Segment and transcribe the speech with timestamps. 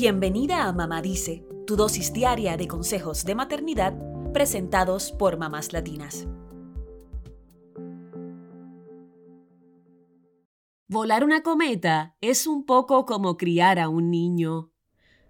[0.00, 3.98] Bienvenida a Mamá Dice, tu dosis diaria de consejos de maternidad
[4.32, 6.28] presentados por mamás latinas.
[10.86, 14.70] Volar una cometa es un poco como criar a un niño.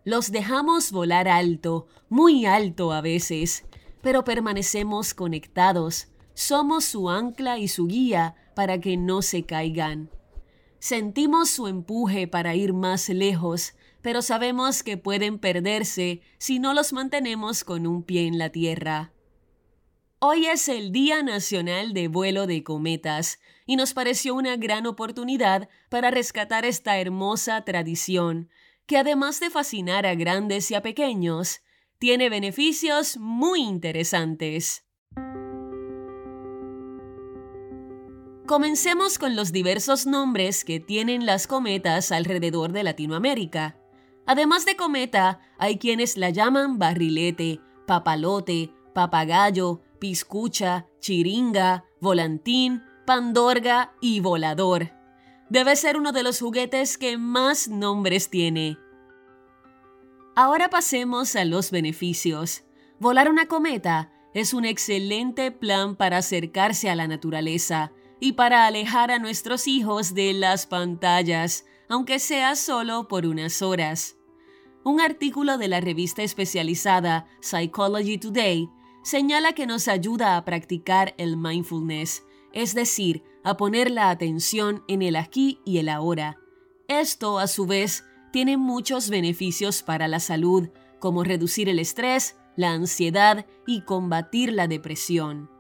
[0.05, 3.65] Los dejamos volar alto, muy alto a veces,
[4.03, 6.09] pero permanecemos conectados.
[6.35, 10.11] Somos su ancla y su guía para que no se caigan.
[10.79, 13.73] Sentimos su empuje para ir más lejos,
[14.03, 19.13] pero sabemos que pueden perderse si no los mantenemos con un pie en la tierra.
[20.21, 25.69] Hoy es el Día Nacional de Vuelo de Cometas y nos pareció una gran oportunidad
[25.91, 28.51] para rescatar esta hermosa tradición,
[28.87, 31.61] que además de fascinar a grandes y a pequeños,
[31.99, 34.85] tiene beneficios muy interesantes.
[38.47, 43.78] Comencemos con los diversos nombres que tienen las cometas alrededor de Latinoamérica.
[44.29, 54.21] Además de cometa, hay quienes la llaman barrilete, papalote, papagayo, piscucha, chiringa, volantín, pandorga y
[54.21, 54.93] volador.
[55.49, 58.77] Debe ser uno de los juguetes que más nombres tiene.
[60.37, 62.65] Ahora pasemos a los beneficios.
[63.01, 69.11] Volar una cometa es un excelente plan para acercarse a la naturaleza y para alejar
[69.11, 74.18] a nuestros hijos de las pantallas, aunque sea solo por unas horas.
[74.89, 78.71] Un artículo de la revista especializada Psychology Today
[79.03, 85.03] señala que nos ayuda a practicar el mindfulness, es decir, a poner la atención en
[85.03, 86.39] el aquí y el ahora.
[86.89, 92.71] Esto, a su vez, tiene muchos beneficios para la salud, como reducir el estrés, la
[92.71, 95.51] ansiedad y combatir la depresión.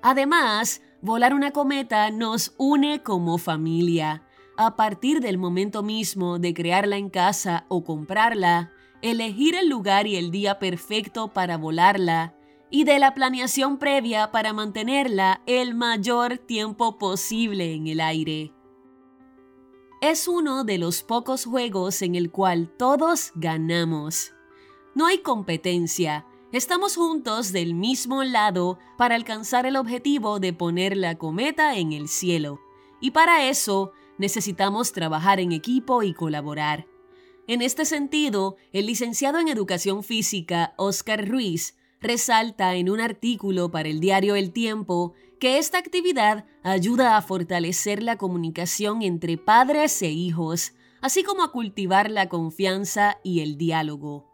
[0.00, 4.22] Además, volar una cometa nos une como familia.
[4.60, 10.16] A partir del momento mismo de crearla en casa o comprarla, elegir el lugar y
[10.16, 12.34] el día perfecto para volarla
[12.68, 18.52] y de la planeación previa para mantenerla el mayor tiempo posible en el aire.
[20.00, 24.32] Es uno de los pocos juegos en el cual todos ganamos.
[24.96, 31.18] No hay competencia, Estamos juntos del mismo lado para alcanzar el objetivo de poner la
[31.18, 32.58] cometa en el cielo.
[33.02, 36.86] Y para eso necesitamos trabajar en equipo y colaborar.
[37.46, 43.88] En este sentido, el licenciado en Educación Física, Oscar Ruiz, resalta en un artículo para
[43.88, 50.10] el diario El Tiempo que esta actividad ayuda a fortalecer la comunicación entre padres e
[50.10, 54.27] hijos, así como a cultivar la confianza y el diálogo.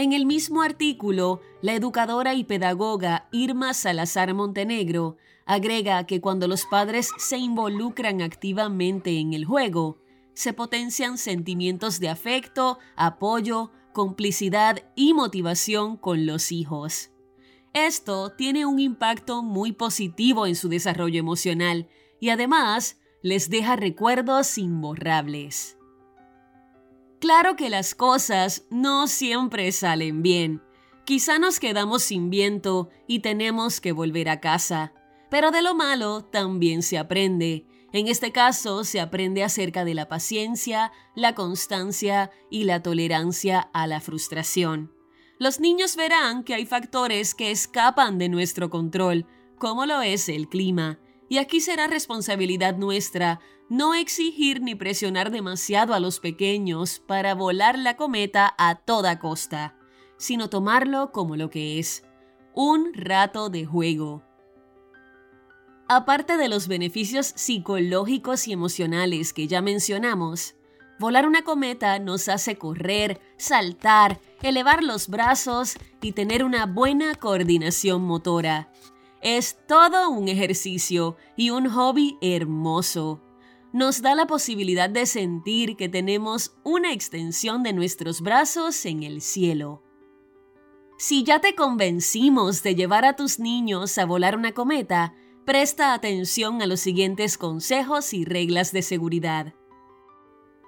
[0.00, 6.64] En el mismo artículo, la educadora y pedagoga Irma Salazar Montenegro agrega que cuando los
[6.64, 9.98] padres se involucran activamente en el juego,
[10.32, 17.10] se potencian sentimientos de afecto, apoyo, complicidad y motivación con los hijos.
[17.74, 21.90] Esto tiene un impacto muy positivo en su desarrollo emocional
[22.20, 25.76] y además les deja recuerdos imborrables.
[27.20, 30.62] Claro que las cosas no siempre salen bien.
[31.04, 34.94] Quizá nos quedamos sin viento y tenemos que volver a casa.
[35.28, 37.66] Pero de lo malo también se aprende.
[37.92, 43.86] En este caso se aprende acerca de la paciencia, la constancia y la tolerancia a
[43.86, 44.90] la frustración.
[45.38, 49.26] Los niños verán que hay factores que escapan de nuestro control,
[49.58, 50.98] como lo es el clima,
[51.30, 57.78] y aquí será responsabilidad nuestra no exigir ni presionar demasiado a los pequeños para volar
[57.78, 59.76] la cometa a toda costa,
[60.18, 62.02] sino tomarlo como lo que es,
[62.52, 64.24] un rato de juego.
[65.88, 70.56] Aparte de los beneficios psicológicos y emocionales que ya mencionamos,
[70.98, 78.02] volar una cometa nos hace correr, saltar, elevar los brazos y tener una buena coordinación
[78.02, 78.72] motora.
[79.20, 83.22] Es todo un ejercicio y un hobby hermoso
[83.72, 89.20] nos da la posibilidad de sentir que tenemos una extensión de nuestros brazos en el
[89.20, 89.82] cielo.
[90.98, 95.14] Si ya te convencimos de llevar a tus niños a volar una cometa,
[95.46, 99.54] presta atención a los siguientes consejos y reglas de seguridad.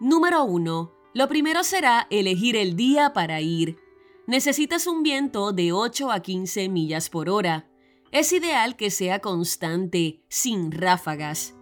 [0.01, 0.93] Número 1.
[1.15, 3.79] Lo primero será elegir el día para ir.
[4.27, 7.69] Necesitas un viento de 8 a 15 millas por hora.
[8.13, 11.55] Es ideal que sea constante, sin ráfagas.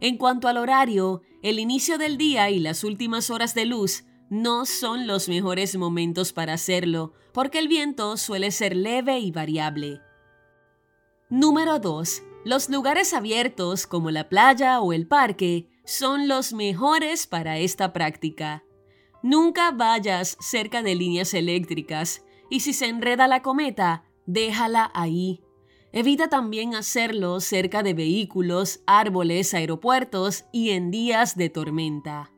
[0.00, 4.66] En cuanto al horario, el inicio del día y las últimas horas de luz no
[4.66, 10.02] son los mejores momentos para hacerlo, porque el viento suele ser leve y variable.
[11.30, 12.22] Número 2.
[12.44, 18.62] Los lugares abiertos como la playa o el parque son los mejores para esta práctica.
[19.22, 25.40] Nunca vayas cerca de líneas eléctricas y si se enreda la cometa, déjala ahí.
[25.96, 32.32] Evita también hacerlo cerca de vehículos, árboles, aeropuertos y en días de tormenta.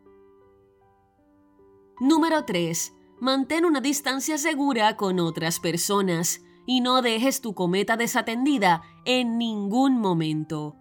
[1.99, 2.93] Número 3.
[3.19, 10.01] Mantén una distancia segura con otras personas y no dejes tu cometa desatendida en ningún
[10.01, 10.77] momento.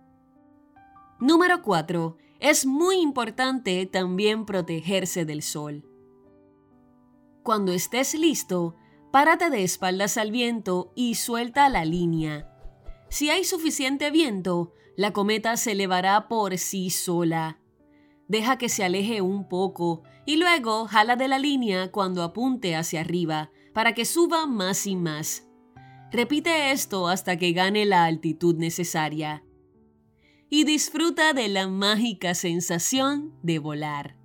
[1.21, 2.17] Número 4.
[2.41, 5.89] Es muy importante también protegerse del sol.
[7.41, 8.75] Cuando estés listo,
[9.13, 12.51] párate de espaldas al viento y suelta la línea.
[13.09, 17.59] Si hay suficiente viento, la cometa se elevará por sí sola.
[18.27, 23.01] Deja que se aleje un poco y luego jala de la línea cuando apunte hacia
[23.01, 25.47] arriba para que suba más y más.
[26.11, 29.43] Repite esto hasta que gane la altitud necesaria.
[30.49, 34.24] Y disfruta de la mágica sensación de volar.